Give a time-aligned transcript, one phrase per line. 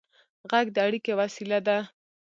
[0.49, 1.77] غږ د اړیکې وسیله ده.